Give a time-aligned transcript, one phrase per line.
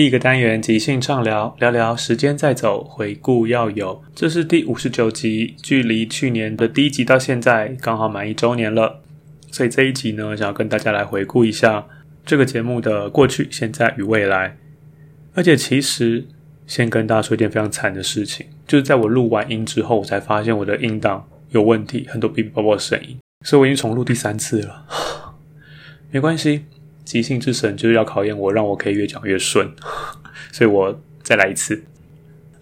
[0.00, 4.02] 第一个单元即兴畅聊，聊聊时间在走，回顾要有。
[4.14, 9.02] 这是第五十九集，距离去年的第一集到现在刚好满一周年了。
[9.50, 11.86] 所以这一集呢，想要跟大家来回顾一下
[12.24, 14.56] 这个节目的过去、现在与未来。
[15.34, 16.24] 而且其实，
[16.66, 24.86] 先跟大家说一件非常惨的事情，就是在我录完音之后，我才发现我的音档有问题，很多哔哔啵啵的声音，所以我已经重录第三次了。
[26.10, 26.64] 没关系。
[27.10, 29.68] 即兴之神就是要考验我，让我可以越讲越顺，
[30.52, 31.82] 所以我再来一次。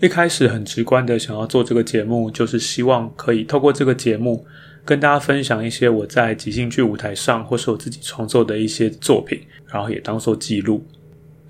[0.01, 4.47] 一开始很直观的想要做这个节目，就是希望可以透过这个节目
[4.87, 10.83] 跟大家分享一些我在即兴剧舞台上或是我自己创作的一些作品，然后也当做记录。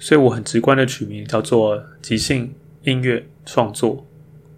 [0.01, 4.05] 所以我很直观的取名叫做即兴音乐创作。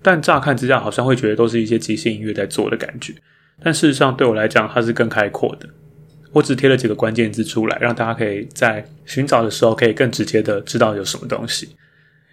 [0.01, 3.13] 但乍看之下好像会觉得都是一些即兴音乐在做的感觉，
[3.63, 5.69] 但事实上对我来讲它是更开阔的。
[6.33, 11.69] 我只贴了几个关键字出来，让大家可以在寻找的时候可以更直接的知道有什么东西。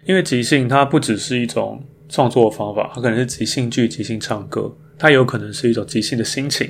[0.04, 6.66] 因为即兴它不只是一种创作方法，它可能是即兴剧、即兴唱歌，它有可能是一种即兴的心情。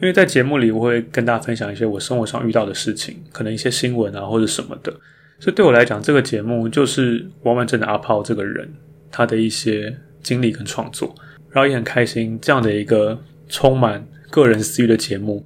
[0.00, 4.92] 因为在节目里，我会跟大家分享一些我生活上遇到的事情，可能一些新闻啊或者什么的。
[5.40, 8.68] 所以对我来讲，这个节目就是完完整的阿抛这个人，
[9.10, 11.14] 他的一些经历跟创作，
[11.50, 13.16] 然后也很开心这样的一个
[13.48, 15.44] 充满个人私欲的节目。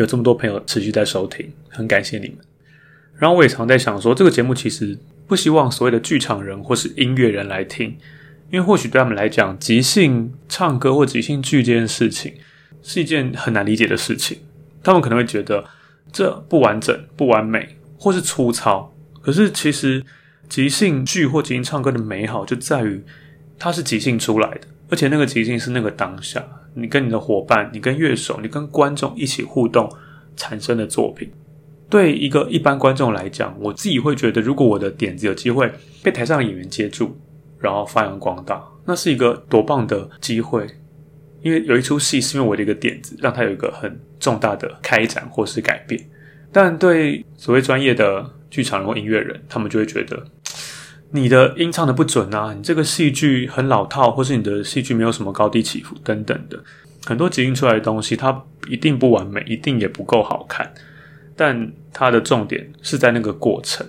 [0.00, 2.38] 有这么多朋友持续在收听，很感谢你们。
[3.16, 7.98] 然后我也常在想说，这个节目其实不希望所谓的剧场人或是音乐人来听，
[8.50, 12.32] 因为或许对他们来讲，即兴唱歌或即兴剧这件事情
[12.82, 14.38] 是一件很难理解的事情。
[14.82, 15.62] 他们可能会觉得
[16.10, 18.94] 这不完整、不完美，或是粗糙。
[19.20, 20.02] 可是其实
[20.48, 23.04] 即兴剧或即兴唱歌的美好就在于
[23.58, 26.42] 它是即兴出来的，而且那个即兴是那个当下。
[26.74, 29.90] 你跟你的伙伴，你跟乐手，你跟观众一起互动
[30.36, 31.30] 产生的作品，
[31.88, 35.70] 对一个一般观众来讲，我自己会觉得，如果我的点子有机会
[36.02, 37.16] 被台上的演员接住，
[37.58, 40.66] 然后发扬光大，那是一个多棒的机会。
[41.42, 45.98] 因为有一出戏是因为我的一个点子，让它有一个很重大的开展或是改变。
[46.52, 50.22] 但对所谓专业的剧场或音乐人，他们就会觉得。
[51.12, 56.62] 你的音唱的不准啊，你这个戏剧很老套，或是你的戏剧没有什么高低起伏等等的，
[57.04, 60.72] 很多即兴出来的东西，它一定不完美，一定也不够好看。
[61.34, 63.84] 但它的重点是在那个过程。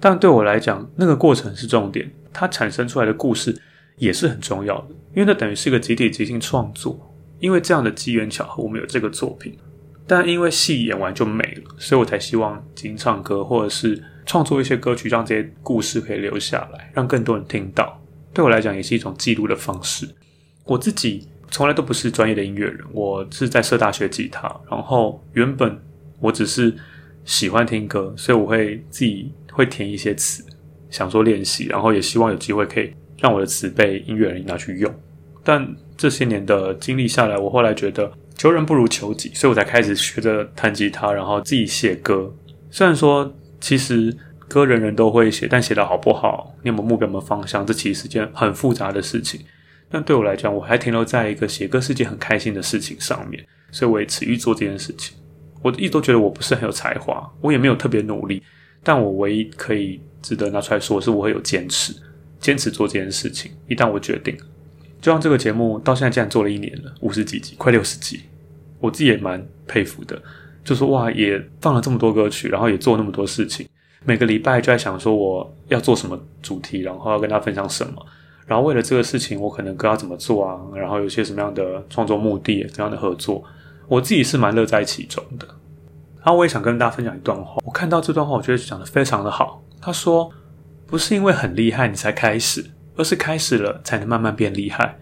[0.00, 3.56] 但对我来讲，那个过程是重点，它产生出来的故事
[3.96, 7.14] 也是很重要的，因为那等于是一个集体即兴创作。
[7.38, 9.56] 因为这样的机缘巧合，我们有这个作品。
[10.06, 14.02] 但因为戏演完就没了，所以我才希望即兴唱歌，或者是。
[14.26, 18.00] 创作一些歌曲，让这些故事可以留下来，让更多人听到。
[18.32, 20.08] 对我来讲，也是一种记录的方式。
[20.64, 24.48] 我自己从来都不是专业的音乐人，我是在社大学吉他。
[24.70, 25.78] 然后原本
[26.20, 26.74] 我只是
[27.24, 30.44] 喜欢听歌，所以我会自己会填一些词，
[30.90, 34.92] 想说练习，然后也希望有机会可以让我的词被音乐人拿去用。
[35.44, 42.34] 但这些年的经历下来，我后来觉得求人不如求己，所以我才开始学着弹吉他，然后自己写歌。
[42.70, 43.32] 虽然说
[43.64, 44.14] 其实
[44.46, 49.40] 歌人人都会写，但写得好不好，你有没有目标、有没有方向，这其实是件很复杂的事情。
[49.88, 55.16] 但对我来讲，我还停留在一个写歌是件很开心的事情上面，所以我也持续做这件事情。
[55.62, 58.42] 我一直都觉得我不是很有才华，我也没有特别努力，
[58.82, 61.94] 但我唯一可以值得拿出来说是，我会有坚持，
[62.38, 63.50] 坚持做这件事情。
[63.66, 64.36] 一旦我决定。
[65.00, 68.24] 就像这个节目到现在竟然做了一年了，五十几集，快六十集，
[68.78, 70.22] 我自己也蛮佩服的。
[70.64, 73.68] 就说哇，也放了这么多歌曲，然后也做那么多事情，
[74.04, 78.04] 每个礼拜就在想说我要做什么主题，然后要跟大家分享什么，
[78.46, 83.44] 然后为了这个事情，我可能歌要怎么做啊，然后有些什么样的创作目的，怎样的合作，
[83.86, 85.46] 我自己是蛮乐在其中的。
[86.16, 89.62] 然后我也想跟大家分享一段话，我看到这段话，我觉得讲得非常的好。
[89.80, 90.30] 他说，
[90.86, 92.64] 不是因为很厉害你才开始。
[92.96, 94.96] 而是开始了，才能慢慢变厉害。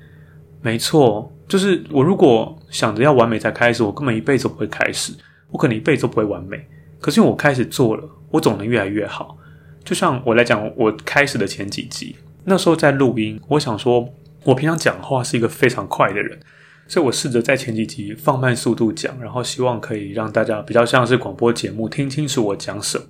[0.63, 5.13] 没错，就是我如果想着要完美才开始，我根本一辈子不会开始，
[5.53, 6.67] 我可能一辈子都不会完美。
[7.01, 9.39] 可是因为我开始做了，我总能越来越好。
[9.85, 14.09] 就像我来讲，我开始的前几集，那时候在录音，我想说，
[14.45, 16.39] 我平常讲话是一个非常快的人，
[16.87, 23.05] 所以我试着在前几集放慢速度讲，然后希望可以让大家比较像是广播节目，听清楚我讲什么。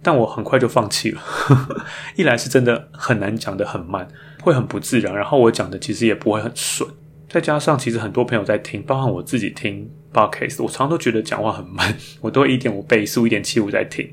[0.00, 1.20] 但我很快就放弃了，
[2.14, 4.06] 一来是真的很难讲得很慢，
[4.42, 6.88] 会很不自然，然后我讲的其实也不会很顺，
[7.28, 14.08] 再加上其实很多朋友在听，包括我自己听 podcast，我常常都觉得讲话很慢，我都会一点五倍速、一点七五在听。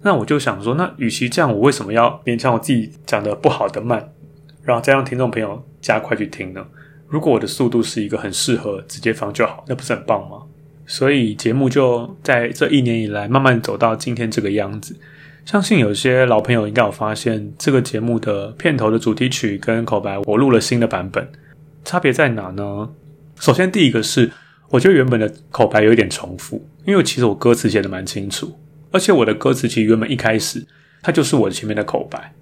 [0.00, 4.12] 那我就想说，那与其这样，我为什么要勉强我自己讲的不好的慢，
[4.64, 6.66] 然后再让听众朋友加快去听呢？
[7.06, 10.38] 如果我的速度是一个很适合直接放就好，那不是很棒吗？
[10.86, 14.98] 所以节目就在这一年以来慢慢走到今天这个样子。
[15.44, 21.30] 相信有些老朋友应该有发现，这个节目的片头的主题曲跟口白，我录了新的版本。
[21.84, 22.90] 差别在哪呢？
[23.38, 24.30] 首先，第一个是，
[24.72, 28.58] 我觉得原本的口白有一点重复，因为其实我歌词写得蛮清楚，
[28.90, 30.66] 而且我的歌词其实原本一开始
[31.02, 32.32] 它就是我前面的口白。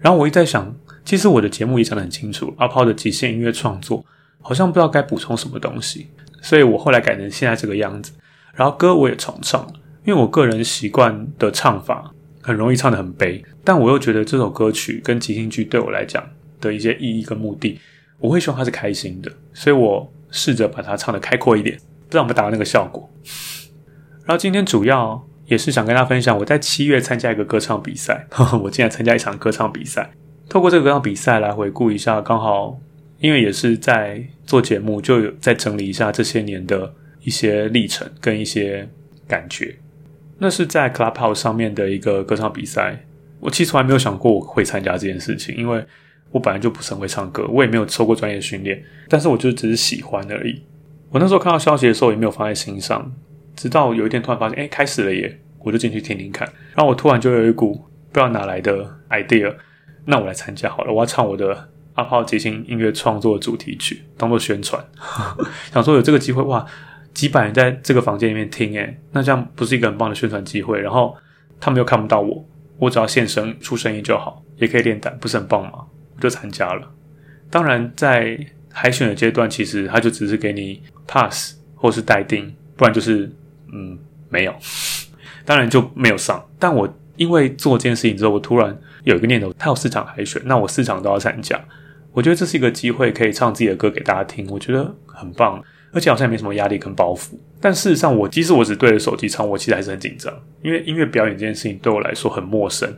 [0.00, 4.02] 然后我一直在想，其实我的节目也讲得很清楚，阿炮的极限音乐创作
[4.40, 6.06] 好像不知道该补充什么东西，
[6.40, 8.12] 所以我后来改成现在这个样子。
[8.54, 9.70] 然后歌我也重唱。
[10.04, 16.28] 因为我个人习惯的唱法很容易唱得很悲，但我又觉得这首歌曲跟即兴剧对我来讲
[16.60, 17.78] 的一些意义跟目的，
[18.18, 23.08] 我会希望它是开心的，所以我试着把它唱得开阔一点，不知道有没有达到那个效果。
[24.24, 28.26] 然后今天主要也是想跟大家分享，我在七月参加一个歌唱比赛，
[28.64, 30.10] 我竟然参加一场歌唱比赛，
[30.48, 32.80] 透过这个歌唱比赛来回顾一下，刚好
[33.18, 36.92] 因为也是在做节目，就有在整理一下这些年的
[37.22, 38.88] 一些历程跟一些
[39.28, 39.76] 感觉。
[40.38, 43.04] 那是在 Clubhouse 上面的一个歌唱比赛，
[43.38, 45.84] 我其实从来没有想过我会参加这件事情，因为
[46.32, 50.60] 我本来就不是很会唱歌，我也没有受过专业训练，但是我就只是喜欢而已。
[51.10, 53.12] 我那时候看到消息的时候也没有放在心上，
[53.54, 55.38] 直到有一天突然发现，哎，开始了耶！
[55.60, 59.54] 我就进去听听看，然后我突然就有一股不知道哪来的 idea，
[60.06, 64.84] 那我来参加好了，我要唱我的阿炮即兴音乐创作主题曲，当做宣传，
[65.72, 66.66] 想说有这个机会哇。
[67.14, 70.80] 几百人在这个房间里面听，诶，那这样不是一个很棒的宣传机会？
[70.80, 71.14] 然后
[71.60, 72.42] 他们又看不到我，
[72.78, 75.84] 我只要现身出声音就好，也可以练胆，不是很棒吗？
[76.22, 76.90] 就参加了。
[77.50, 78.38] 当然，在
[78.70, 83.30] 海选的阶段，其实他就只是给你 pass 或是待定，不然就是
[83.72, 83.98] 嗯
[84.30, 84.54] 没有。
[85.44, 86.42] 当然就没有上。
[86.58, 88.74] 但我因为做这件事情之后，我突然
[89.04, 91.60] 有一个念头，他有四场海选，那我四场都要参加。
[92.12, 95.62] 我觉得这是一个机会，可以唱自己的歌给大家听，我觉得很棒。
[95.94, 102.90] 而且好像也没什么压力跟包袱，但事实上，我即使我只对着手机唱，我其实还是很紧张，因为音乐表演这件事情对我来说很陌生。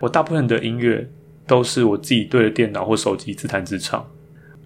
[0.00, 1.06] 我大部分的音乐
[1.48, 4.06] 都是我自己对着电脑或手机自弹自唱。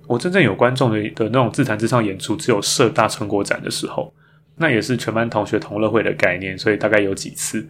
[0.07, 4.13] 我真正有观众的的那种自弹自唱演出，只有社大成果展的时候，
[4.57, 7.67] 那也是全班同学同乐会的概念，所以大概有几次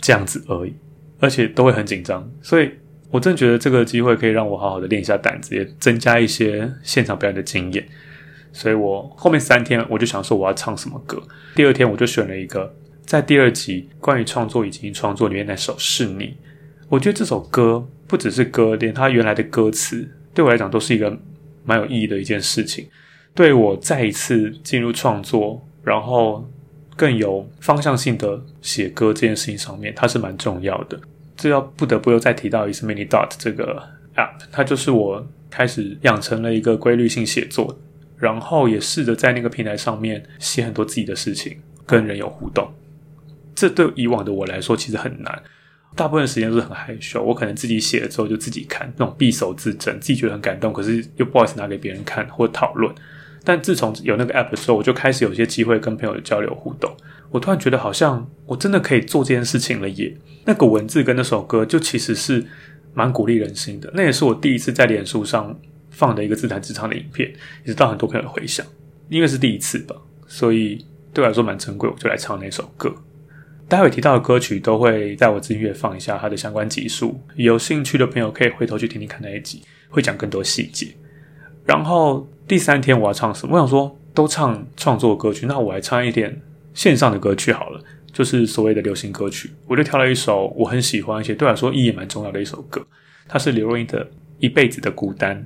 [0.00, 0.74] 这样子而已，
[1.20, 2.28] 而且都会很紧张。
[2.42, 2.70] 所以
[3.10, 7.86] 我真觉得这个机会可以让我好好的练一下胆子，也增加一些现场表演的经验。
[8.52, 11.22] 所以我后面三天我就想说我要唱什么歌。
[11.54, 16.36] 第二天我就选了一个在第二集关于创作以及创作里面那首是你。
[16.88, 21.16] 我觉得这首歌不只是歌，连它原来的歌词对我来讲都是一个
[21.64, 22.88] 蛮有意义的一件事情。
[23.34, 26.48] 对我再一次进入创作，然后
[26.96, 31.00] 更有方向性的写歌这件事情上面，它是蛮重要的。
[31.36, 33.82] 这要不得不又再提到一次 ManyDot 这个
[34.14, 37.78] App，它就是我开始养成了一个规律性写作。
[38.16, 42.72] 然后也试着在那个平台上面写很多自己的事情，跟人有互动。
[43.54, 45.42] 这对以往的我来说其实很难，
[45.94, 47.22] 大部分时间都是很害羞。
[47.22, 52.92] 我可能自己写了之后就自己看，那种匕首自证，自己觉得很感动，可是又不好意思拿给别人看或讨论。
[53.44, 56.90] 但自从有那个 app 之后，我就开始有些机会跟朋友交流互动。
[57.30, 60.16] 我突然觉得好像我真的可以做这件事情了耶！
[60.46, 62.44] 那个文字跟那首歌，就其实是
[62.94, 63.90] 蛮鼓励人心的。
[63.94, 65.54] 那也是我第一次在脸书上
[65.90, 67.28] 放的一个自弹自唱的影片，
[67.64, 68.64] 也是到很多朋友的回响。
[69.10, 69.94] 因为是第一次吧，
[70.26, 70.82] 所以
[71.12, 72.94] 对我来说蛮珍贵，我就来唱那首歌。
[73.68, 80.88] 待会提到的歌曲都会在我自音乐放一下它的相关集数，有兴趣的朋友可以回头去听听看那一集，会讲更多细节。
[81.64, 83.54] 然后第三天我要唱什么？
[83.54, 86.40] 我想说都唱创作歌曲，那我来唱一点
[86.74, 87.80] 线上的歌曲好了，
[88.12, 89.50] 就是所谓的流行歌曲。
[89.66, 92.86] 我就挑了一首我很喜欢，而且对我来说意义蛮重要的一首歌，
[93.26, 94.04] 它是刘若英的
[94.38, 95.36] 《一辈子的孤单》。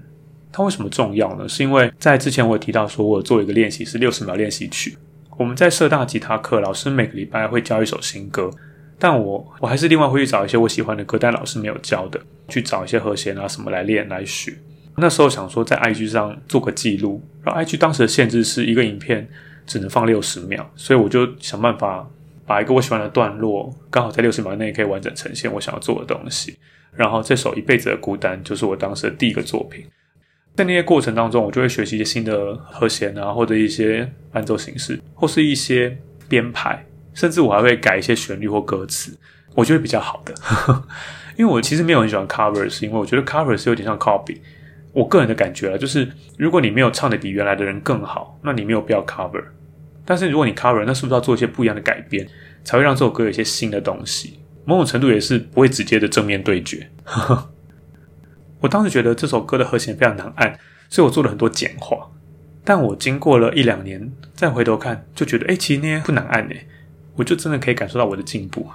[0.50, 1.48] 它为什么重要呢？
[1.48, 4.98] 是因为在之前我有提到说，我做一个练习是六十秒练习曲。
[5.38, 8.50] 我们在社大吉他课，老师每个礼拜会教一首新歌，
[8.98, 14.52] 但我我还是另外会去找一些我喜欢的歌，但老师没有教的，去找一些和弦啊什么来练来学。
[14.96, 19.28] 那时候想说在 IG 上做个记录，然后 IG 当时的限制是一个影片
[19.64, 22.04] 只能放六十秒，所以我就想办法
[22.44, 26.58] 把一个我喜欢的段落，刚好在六十秒内可以完整呈现我想要做的东西。
[26.96, 29.84] 然后这首《一辈子的孤单》就是我当时的第一个作品。
[30.58, 35.96] 在那些过程当中，我就会学习一些新的和弦啊，或者一些伴奏形式，或是一些
[36.28, 36.84] 编排，
[37.14, 39.16] 甚至我还会改一些旋律或歌词，
[39.54, 40.34] 我觉得比较好的。
[41.38, 44.38] 因为我其实没有很喜欢 cover，是因为我觉得 cover 是有点像 copy。
[44.92, 49.44] 我个人的感觉啊，就是如果你没有唱的比原来的人更好，那你没有必要 cover。
[50.04, 52.26] 但是如果你 cover，那是不是要做一些不一样的改编，
[52.64, 54.40] 才会让这首歌有一些新的东西？
[54.64, 56.90] 某种程度也是不会直接的正面对决。
[57.04, 57.50] 呵 呵
[58.60, 62.08] 我当时觉得这首歌的和弦非常难按，所以我做了很多简化。
[62.64, 66.66] 但我经过了一两年再回头看，就觉得哎，其实那些不难按诶，
[67.14, 68.66] 我就真的可以感受到我的进步。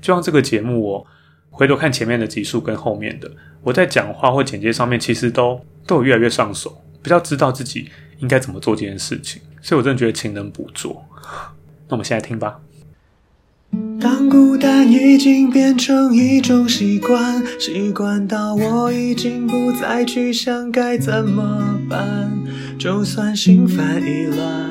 [0.00, 1.06] 就像这个节目，我
[1.50, 3.30] 回头看前面的集数跟后面的，
[3.62, 9.40] 我在讲话或剪接上面，其实都都有越来越上手，比较知道自己应该怎么做这件事情。
[9.62, 11.04] 所以我真的觉得勤能补拙。
[11.88, 12.60] 那我们现在听吧。
[14.00, 22.30] 当孤单已经变成一种习惯，习惯到我已经不再去想该怎么办。
[22.78, 24.70] 就算心烦意乱，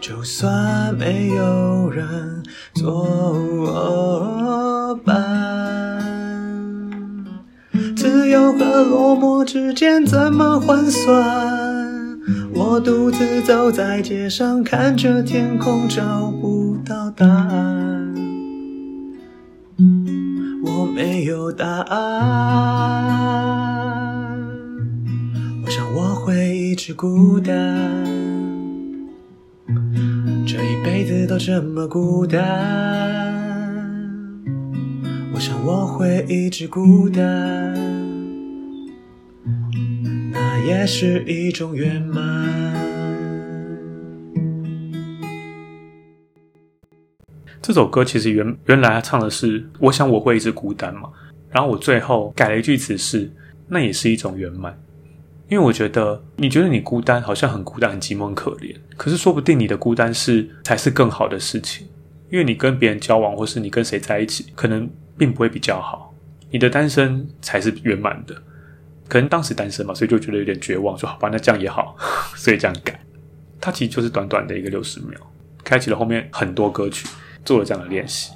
[0.00, 2.42] 就算没有人
[2.74, 3.06] 作
[5.04, 5.14] 伴，
[7.96, 12.16] 自由和落寞之间怎么换算？
[12.54, 17.95] 我独自走在街上，看着天空，找不到答案。
[20.96, 22.00] 没有答案，
[25.62, 27.54] 我想我会一直孤单，
[30.46, 32.40] 这一辈子都这么孤单。
[35.34, 37.74] 我想我会一直孤单，
[40.32, 42.65] 那也是一种圆满。
[47.66, 51.10] 这首歌其实原原来他唱的是“我想我会一直孤单”嘛，
[51.50, 53.28] 然后我最后改了一句词是
[53.66, 54.80] “那也是一种圆满”，
[55.50, 61.88] 因为我觉得你觉得你孤单，好像很孤单、很寂寞、很可怜，可是说不定你的孤单是才是更好的事情，
[62.30, 66.14] 因为你跟别人交往，或是你跟谁在一起，可能并不会比较好，
[66.52, 68.36] 你的单身才是圆满的。
[69.08, 71.96] 可能当时单身嘛，所以就觉得有点绝望，说好吧，那这样也好，
[72.36, 72.96] 所以这样改。
[73.60, 75.18] 它其实就是短短的一个六十秒，
[75.64, 77.08] 开启了后面很多歌曲。
[77.46, 78.32] 做了这样的练习，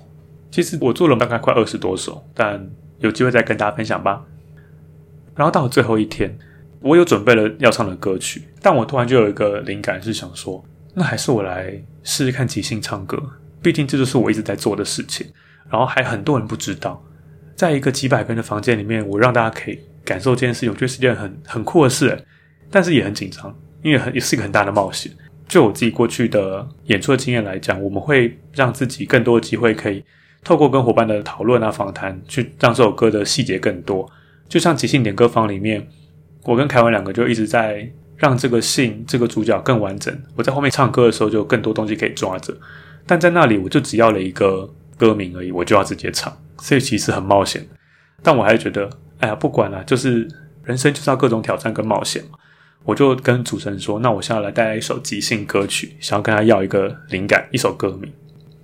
[0.51, 4.25] 其实我做了大概快二十多首，但有机会再跟大家分享吧。
[5.37, 6.35] 然后到了最后一天，
[6.81, 10.65] 我有准备了要唱的歌曲，但我突然就有一个灵感，是想说，
[10.95, 13.21] 那还是我来试试看即兴唱歌，
[13.61, 15.27] 毕竟这就是我一直在做的事情。
[15.69, 17.03] 然后还很多人不知道，
[17.55, 22.25] 在一个几百个人的房间里面，我让大家可以感受这件事情，我觉得是件很很酷的事，
[22.71, 25.13] 但是也很紧张，因为很也是一个很大的冒险。
[25.51, 30.03] 就我自己过去的演出的经验来讲，我们会让自己更多的机会，可以
[30.45, 34.09] 透过跟伙伴的讨论啊、访谈，去让这首歌的细节更多。
[34.49, 35.85] 就像即兴点歌房里面，
[36.45, 40.17] 我跟凯文两个就一直在让这个信这个主角更完整。
[40.37, 42.57] 我在后面唱歌的时候，就有更多东西可以抓着。
[43.05, 47.67] 但在那里，我就只要了一个歌名而已，我就要直接唱，所以其实很冒险。
[48.23, 48.89] 但我还是觉得，
[49.19, 50.29] 哎呀，不管了，就是
[50.63, 52.39] 人生就是要各种挑战跟冒险嘛。
[52.85, 58.11] 我就跟主持人说：“那我现在来带来一首即兴歌曲，想要跟他要一个灵感，一首歌名。”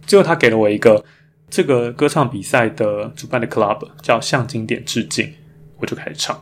[0.06, 1.04] 最后他给了我一个
[1.50, 5.32] 这个歌唱比赛的主办的 club，叫向经典致敬。
[5.78, 6.40] 我就开始唱。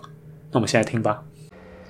[0.52, 1.23] 那我们现在听吧。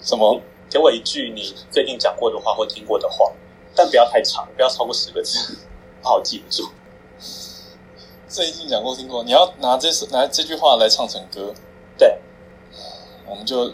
[0.01, 0.41] 什么？
[0.71, 3.31] 给我一句你最近讲过的话或听过的话，
[3.77, 5.59] 但不要太长，不要超过十个字，
[6.01, 6.69] 不好记不住。
[8.27, 11.53] 最近讲过听过，你要拿这首拿这句话来唱成歌。
[11.99, 12.19] 对，
[13.29, 13.71] 我们就。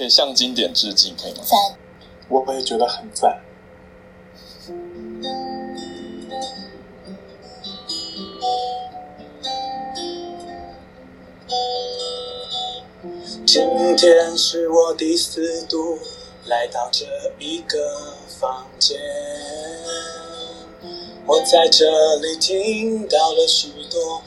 [0.00, 1.40] 可以向经典致敬，可以吗？
[1.44, 1.58] 赞，
[2.30, 3.38] 我也觉得很赞。
[13.46, 13.62] 今
[13.94, 15.98] 天是我第四度
[16.46, 17.04] 来到这
[17.38, 18.98] 一个房间，
[21.26, 24.22] 我在这里听到了许多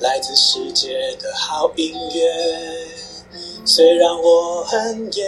[0.00, 3.13] 来自世界的好音乐。
[3.66, 5.24] 虽然我很业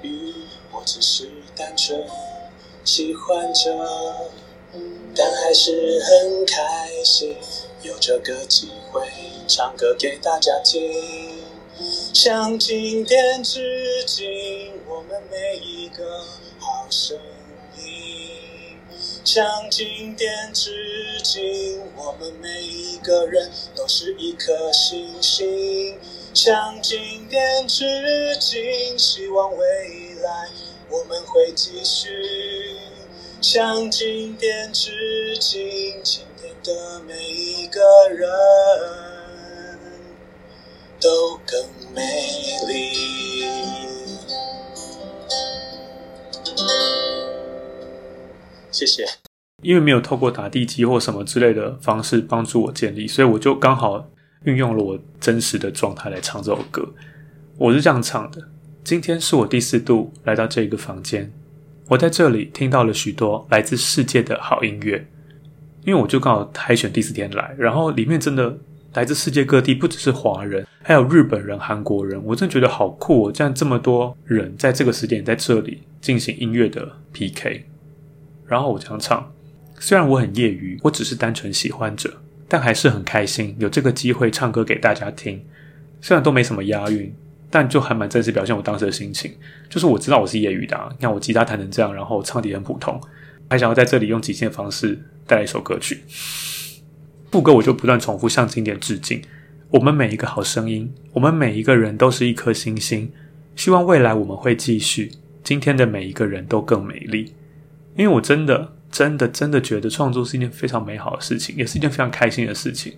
[0.00, 0.32] 余，
[0.72, 2.02] 我只是单纯
[2.82, 4.30] 喜欢着，
[5.14, 7.36] 但还是很开心
[7.82, 9.06] 有这个机会
[9.46, 11.44] 唱歌给大家听。
[12.14, 16.24] 向经典致敬，我们每一个
[16.58, 17.18] 好声
[17.76, 18.78] 音。
[19.26, 25.98] 向经典致敬，我们每一个人都是一颗星星。
[26.34, 29.64] 向经典致敬，希望未
[30.20, 30.48] 来
[30.90, 32.08] 我们会继续。
[33.40, 35.62] 向经典致敬，
[36.02, 38.28] 今天的每一个人。
[41.00, 41.62] 都更
[41.94, 42.00] 美
[42.66, 43.44] 丽。
[48.70, 49.06] 谢谢。
[49.62, 54.06] 因为没有透过打地基或什么之类的方式帮助我建立，所以我就刚好
[54.44, 56.86] 运用了我真实的状态来唱这首歌。
[57.58, 58.48] 我是这样唱的：
[58.82, 61.30] 今天是我第四度来到这个房间，
[61.88, 65.06] 我在这里听到了许多来自世界的好音乐。
[65.84, 68.58] 因为我就刚好海选第四天来，然后里面真的。
[68.94, 72.22] 来自世界各地，不只是华人，还有日本人、韩国人。
[72.24, 73.32] 我真的觉得好酷哦！
[73.32, 77.64] 这样这么多人在这个时点在这里进行音乐的 PK，
[78.46, 79.32] 然后我这样唱。
[79.80, 85.44] 虽然我很业余，我只是单纯喜欢者，但还是很开心有这个机会唱歌给大家听。
[86.00, 87.14] 虽然都没什么押韵，
[87.50, 89.32] 但就还蛮真实表现我当时的心情。
[89.70, 93.00] 就是我知道我是业余的啊，你看我吉他弹成这样，然后唱的也很普通，
[93.48, 96.02] 还想要在这里用即兴的方式带来一首歌曲。
[97.30, 99.22] 副歌我就不断重复向经典致敬。
[99.70, 103.10] 我们每一个好声音，我们每一个人都是一颗星星。
[103.56, 105.10] 希望未来我们会继续。
[105.42, 107.34] 今天的每一个人都更美丽。
[107.96, 112.92] 因为我真的、真的、真的觉得创作是一件非常美好的事情，也是一件非常开心的事情。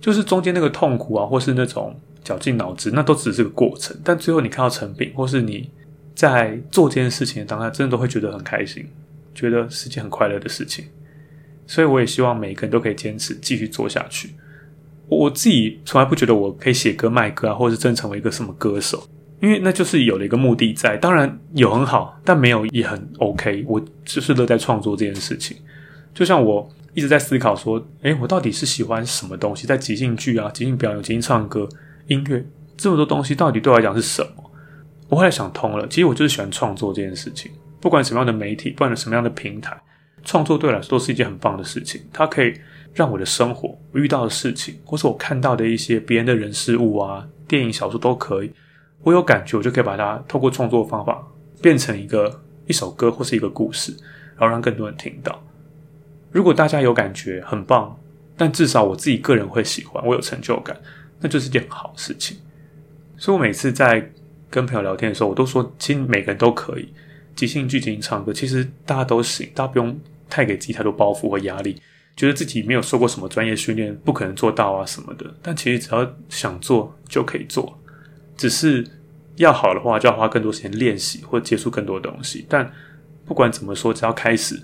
[0.00, 3.96] 就是中间那个痛苦啊，或是那种绞尽脑汁，那都只是个过程。
[4.04, 5.68] 但最后你看到成品，或是你
[6.14, 8.86] 在做这件事情的当下，真的都会觉得很开心，
[9.34, 10.84] 觉得是件很快乐的事情。
[11.66, 14.30] 所以我也希望每一个人都可以坚持继续做下去。
[15.08, 19.08] 我自己从来不觉得我可以写歌卖歌啊，或者是真成为一个什么歌手，
[19.42, 20.96] 因为那就是有了一个目的在。
[20.96, 23.64] 当然有很好，但没有也很 OK。
[23.66, 25.56] 我就是乐在创作这件事情。
[26.14, 29.66] 就像我一直在思考说，诶，我到底是喜欢什么东西？
[29.66, 31.68] 在即兴剧啊、即兴表演、即兴唱歌、
[32.06, 32.44] 音乐
[32.76, 34.50] 这么多东西，到底对我来讲是什么？
[35.08, 37.50] 我后来想通了，其实我就是喜欢创作这件事情。
[37.80, 39.76] 不管什么样的媒体，不管什么样的平台。
[40.24, 42.54] 创作对我来说都是一件很棒的事情，它可以
[42.94, 48.52] 让我的生活遇到的事情，或是我看到的一些别人的人事物啊，电影、小说都可以。
[49.02, 51.26] 我有感觉，我就可以把它透过创作方法
[51.60, 53.92] 变成一个一首歌或是一个故事，
[54.36, 55.42] 然后让更多人听到。
[56.30, 57.98] 如果大家有感觉，很棒，
[58.36, 60.76] 但至少我自己个人会喜欢，我有成就感，
[61.20, 62.36] 那就是件好事情。
[63.16, 64.10] 所以我每次在
[64.48, 66.92] 跟朋友聊天的时候，我都说，其实每个人都可以
[67.34, 69.98] 即兴剧、即兴唱歌，其实大家都行，大家不用。
[70.34, 71.78] 太给自己太多包袱和压力，
[72.16, 75.26] 觉得自己没有受过什么专业训练，不可能做到啊什么的。
[75.42, 77.78] 但其实只要想做就可以做，
[78.42, 78.84] 只是
[79.36, 82.44] 要好的话就要花更多时间练习或接触更多东西。
[82.48, 82.68] 但
[83.24, 84.60] 不管怎么说，只要开始，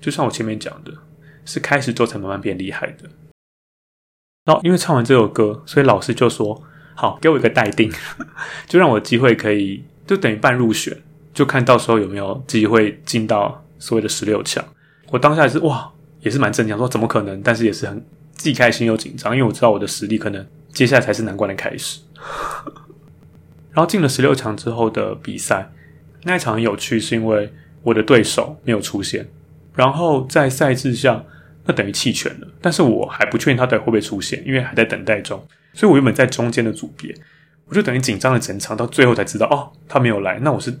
[0.00, 0.92] 就像我前面讲的，
[1.44, 3.08] 是开始之后才慢慢变厉害的。
[4.46, 6.60] 然后因为唱完这首歌，所以老师就说
[6.96, 7.88] ：“好，给我一个待定，
[8.66, 11.00] 就让我机会可以，就等于半入选，
[11.32, 14.64] 就看到时候有没有机会进到所谓的十六强。”
[15.12, 15.88] 我当下是哇，
[16.20, 17.40] 也是蛮震惊，说怎么可能？
[17.42, 22.00] 但是也是很既开心又紧张，因为我知道我的实力可能接下来才是难关的开始。
[23.72, 25.70] 然后进了十六强之后的比赛，
[26.24, 27.52] 那一场很有趣，是因为
[27.82, 29.26] 我的对手没有出现，
[29.74, 31.24] 然后在赛制上
[31.64, 37.14] 那等于弃权了，但是我还不确定他到底会不会出现，因为还在等待中，所以我原本在中间的组别，
[37.66, 40.76] 我就等于紧张了整场，到最后才知道哦，他没有来，那我是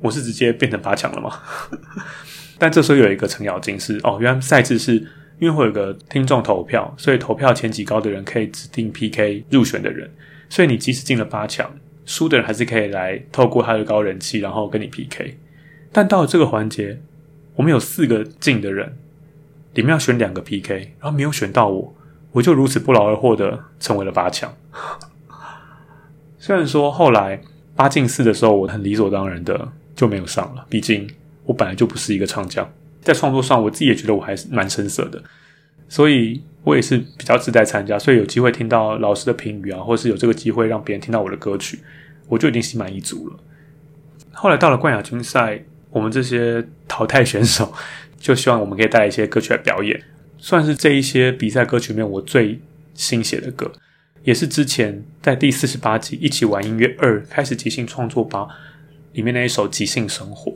[0.00, 1.40] 我是直接变成八强了吗？
[2.58, 4.94] 但这时候有一个程咬金是哦，原来赛制是
[5.38, 10.10] 因为会有个听众投票，所以投票前几高的人可以指定 PK 入选的人，
[10.48, 11.70] 所以你即使进了八强，
[12.08, 15.36] 输的人还是可以来透过他的高人气，然后跟你 PK。
[15.92, 16.98] 但到了这个环节，
[17.54, 18.96] 我们有四个进的人，
[19.74, 21.94] 里面要选两个 PK，然后没有选到我，
[22.32, 24.52] 我就如此不劳而获的成为了八强。
[26.38, 27.40] 虽然说后来
[27.76, 31.06] 八进四的时候，我很理所当然的就没有上了，毕竟。
[31.44, 35.18] 我本来就不是一个唱将，在创作上，我自己也觉得我还是蛮生涩的，
[35.88, 41.78] 所以我也是比较自在参加，所以有机会听到老师的评语啊，或是有这个机会让别人听到我的歌曲，
[42.28, 43.36] 我就已经心满意足了。
[44.32, 47.72] 后来到了冠亚军赛，我们这些淘汰选手
[48.18, 49.98] 就希望我们可以带一些歌曲来表演，
[50.36, 52.60] 算是这一些比赛歌曲里面我最
[52.92, 53.72] 新写的歌，
[54.24, 58.46] 也是之前在第四十八集一起玩音乐二开始即兴创作吧
[59.14, 60.52] 里面那一首即兴生活，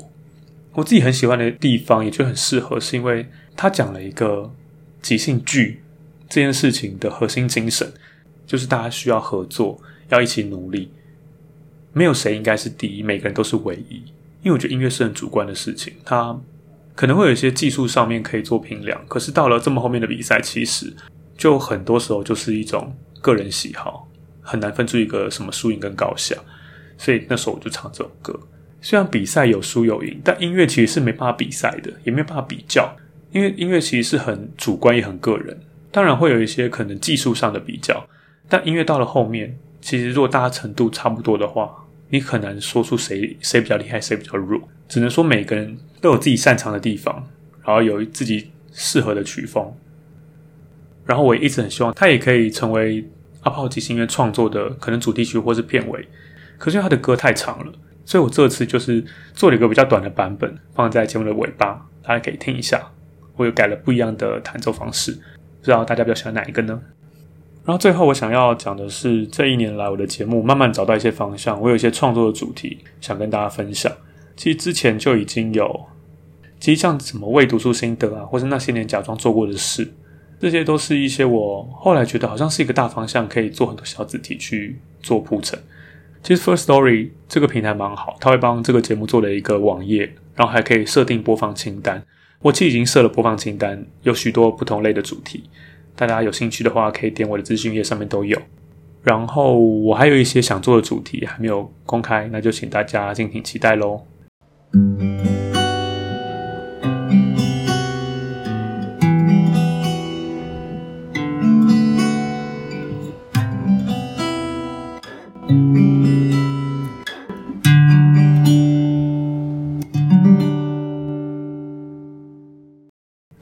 [0.74, 4.52] 我自己很喜欢的地方，也就很适合，是因为他讲了一个
[5.00, 5.81] 即兴剧
[6.32, 7.92] 这件事情的核心精神，
[8.46, 10.90] 就是大家需要合作，要一起努力，
[11.92, 13.96] 没有谁应该是第一，每个人都是唯一。
[14.42, 16.34] 因为我觉得音乐是很主观的事情，它
[16.94, 20.90] 可能会有一些技术上面可以做评量，可是到了这么后面的比赛，其实
[21.36, 24.08] 就很多时候就是一种个人喜好，
[24.40, 26.34] 很难分出一个什么输赢跟高下。
[26.96, 28.40] 所以那时候我就唱这首歌。
[28.80, 32.90] 虽然比赛有输有赢，但音乐其实是没办法比赛的，也没办法比较，
[33.32, 35.60] 因为音乐其实是很主观也很个人。
[35.92, 38.04] 当然会有一些可能技术上的比较，
[38.48, 41.70] 但音乐到了后面，其实如果大家程度差不多的话，
[42.08, 47.14] 你很难说出谁谁比较厉害，谁比较弱，只能说每个人都有自己擅长的地方，
[47.64, 49.72] 然后有自己适合的曲风。
[51.04, 53.04] 然后我也一直很希望他也可以成为
[53.42, 56.08] 阿炮即兴音乐创作的可能主题曲或是片尾。
[56.58, 57.72] 可是因为他的歌太长了，
[58.04, 62.80] 所以我这次就是做了一个比较短的版本，放在节目的尾巴，大家可以听一下。
[63.34, 65.18] 我又改了不一样的弹奏方式，
[65.62, 66.78] 不知道大家比较喜欢哪一个呢？
[67.64, 73.92] 然后最后我想要讲的是，这一年来我的节目慢慢找到一些方向，我有一些创作的主题想跟大家分享。
[74.36, 75.86] 其实之前就已经有，
[76.58, 79.88] 其实像什么未读书心得啊，或是那些年假装做过的事，
[80.40, 85.56] 这些都是一些我后来觉得好像是一个大方向，可以做很多小主题去做铺陈。
[86.24, 92.02] 其实 First Story 这个平台蛮好，它会帮这个节目做了一个网页，然后还可以设定播放清单。
[92.42, 95.44] 我其实已经设了播放清单，有许多不同类的主题。
[95.94, 98.36] 大家有兴趣的话，可以点我的资讯页上面都有。
[99.02, 104.00] 然后我还有一些想做的主题还没有公开，那就请大家敬请期待喽。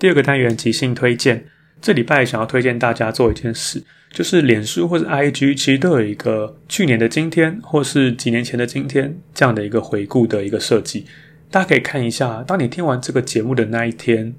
[0.01, 1.45] 第二个单元即兴推荐。
[1.83, 11.05] 这礼拜想要推荐大家做一件事，就是脸书或是 IG 其实都有一个去年的今天，或是几年前的今天这样的一个回顾的一个设计。
[11.51, 14.35] 大家可以看一下，当你听完这个节目的那一天，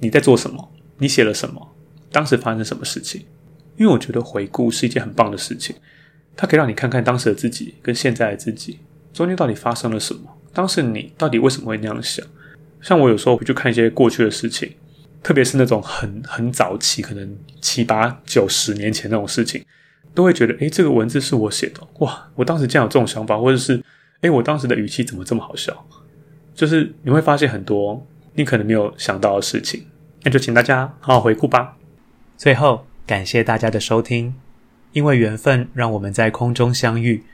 [0.00, 0.70] 你在做什么？
[0.98, 1.74] 你写了什么？
[2.12, 3.22] 当时发生什么事情？
[3.78, 5.74] 因为我觉得回顾是一件很棒的事情，
[6.36, 8.80] 它可以让你看看当时的自己跟现在的自己
[9.14, 10.20] 中间到底发生了什么。
[10.52, 12.26] 当时你到底为什么会那样想？
[12.82, 14.70] 像我有时候会去看一些过去的事情。
[15.26, 19.60] 特别是那种很很早期，可能七八九十年前那种事情，
[20.14, 22.30] 都会觉得，诶，这个文字是我写的，哇！
[22.36, 23.82] 我当时竟然有这种想法，或者是，
[24.20, 25.84] 诶，我当时的语气怎么这么好笑？
[26.54, 29.84] 就是你会发现很多你可能没有想到的事情，
[30.22, 31.76] 那就请大家好好回顾吧。
[32.36, 34.32] 最后，感谢大家的收听，
[34.92, 37.24] 因为缘分让我们在空中相遇。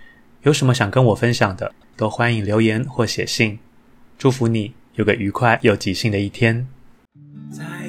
[0.44, 3.58] 有什么想跟我分享的，都欢迎留言或写信。
[4.16, 6.66] 祝福你有个愉快又即兴的一天。
[7.50, 7.62] 在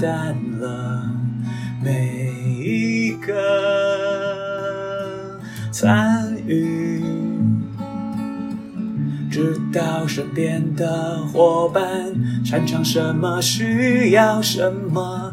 [0.00, 1.10] 淡了
[1.82, 3.34] 每一个
[5.72, 7.02] 参与，
[9.30, 11.82] 知道身边的伙伴
[12.44, 15.32] 擅长什么，需要什么。